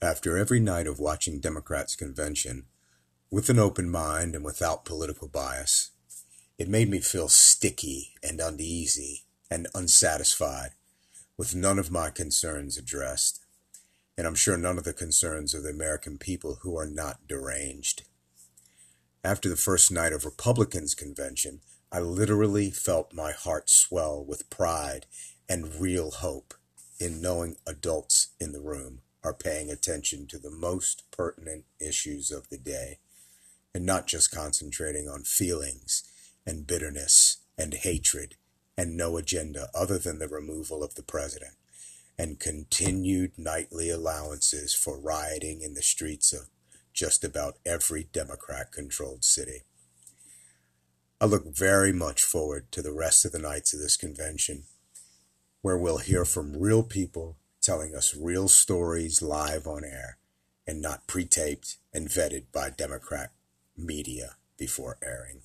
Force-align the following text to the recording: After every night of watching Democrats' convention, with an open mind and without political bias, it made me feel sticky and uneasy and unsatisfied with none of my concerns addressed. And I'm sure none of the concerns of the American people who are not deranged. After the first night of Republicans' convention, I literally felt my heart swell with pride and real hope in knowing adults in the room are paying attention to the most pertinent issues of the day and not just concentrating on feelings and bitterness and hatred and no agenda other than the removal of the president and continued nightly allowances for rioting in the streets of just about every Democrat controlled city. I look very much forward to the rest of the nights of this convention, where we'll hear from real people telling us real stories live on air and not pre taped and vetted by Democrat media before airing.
After 0.00 0.38
every 0.38 0.60
night 0.60 0.86
of 0.86 1.00
watching 1.00 1.40
Democrats' 1.40 1.96
convention, 1.96 2.66
with 3.32 3.48
an 3.48 3.58
open 3.58 3.90
mind 3.90 4.36
and 4.36 4.44
without 4.44 4.84
political 4.84 5.26
bias, 5.26 5.90
it 6.56 6.68
made 6.68 6.88
me 6.88 7.00
feel 7.00 7.28
sticky 7.28 8.14
and 8.22 8.40
uneasy 8.40 9.24
and 9.50 9.66
unsatisfied 9.74 10.70
with 11.36 11.56
none 11.56 11.80
of 11.80 11.90
my 11.90 12.10
concerns 12.10 12.78
addressed. 12.78 13.40
And 14.16 14.24
I'm 14.24 14.36
sure 14.36 14.56
none 14.56 14.78
of 14.78 14.84
the 14.84 14.92
concerns 14.92 15.52
of 15.52 15.64
the 15.64 15.70
American 15.70 16.16
people 16.16 16.60
who 16.62 16.78
are 16.78 16.86
not 16.86 17.26
deranged. 17.26 18.04
After 19.24 19.48
the 19.48 19.56
first 19.56 19.90
night 19.90 20.12
of 20.12 20.24
Republicans' 20.24 20.94
convention, 20.94 21.60
I 21.90 21.98
literally 21.98 22.70
felt 22.70 23.12
my 23.12 23.32
heart 23.32 23.68
swell 23.68 24.24
with 24.24 24.48
pride 24.48 25.06
and 25.48 25.74
real 25.80 26.12
hope 26.12 26.54
in 27.00 27.20
knowing 27.20 27.56
adults 27.66 28.28
in 28.38 28.52
the 28.52 28.60
room 28.60 29.00
are 29.24 29.34
paying 29.34 29.70
attention 29.70 30.26
to 30.26 30.38
the 30.38 30.50
most 30.50 31.02
pertinent 31.10 31.64
issues 31.80 32.30
of 32.30 32.48
the 32.48 32.58
day 32.58 32.98
and 33.74 33.84
not 33.84 34.06
just 34.06 34.30
concentrating 34.30 35.08
on 35.08 35.22
feelings 35.22 36.02
and 36.46 36.66
bitterness 36.66 37.38
and 37.56 37.74
hatred 37.74 38.36
and 38.76 38.96
no 38.96 39.16
agenda 39.16 39.68
other 39.74 39.98
than 39.98 40.18
the 40.18 40.28
removal 40.28 40.82
of 40.82 40.94
the 40.94 41.02
president 41.02 41.54
and 42.18 42.40
continued 42.40 43.32
nightly 43.38 43.90
allowances 43.90 44.74
for 44.74 44.98
rioting 44.98 45.62
in 45.62 45.74
the 45.74 45.82
streets 45.82 46.32
of 46.32 46.48
just 46.92 47.22
about 47.22 47.58
every 47.64 48.08
Democrat 48.12 48.72
controlled 48.72 49.24
city. 49.24 49.62
I 51.20 51.26
look 51.26 51.46
very 51.46 51.92
much 51.92 52.22
forward 52.22 52.70
to 52.72 52.82
the 52.82 52.92
rest 52.92 53.24
of 53.24 53.32
the 53.32 53.38
nights 53.38 53.72
of 53.72 53.80
this 53.80 53.96
convention, 53.96 54.64
where 55.62 55.78
we'll 55.78 55.98
hear 55.98 56.24
from 56.24 56.58
real 56.58 56.82
people 56.82 57.36
telling 57.68 57.94
us 57.94 58.16
real 58.16 58.48
stories 58.48 59.20
live 59.20 59.66
on 59.66 59.84
air 59.84 60.16
and 60.66 60.80
not 60.80 61.06
pre 61.06 61.26
taped 61.26 61.76
and 61.92 62.08
vetted 62.08 62.44
by 62.50 62.70
Democrat 62.70 63.30
media 63.76 64.36
before 64.56 64.96
airing. 65.02 65.42